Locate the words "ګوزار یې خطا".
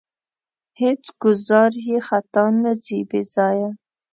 1.21-2.45